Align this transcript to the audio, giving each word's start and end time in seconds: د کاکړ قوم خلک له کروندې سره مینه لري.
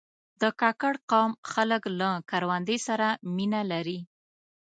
د 0.41 0.43
کاکړ 0.61 0.93
قوم 1.11 1.31
خلک 1.51 1.81
له 1.99 2.09
کروندې 2.29 2.77
سره 2.87 3.07
مینه 3.35 3.61
لري. 3.71 3.99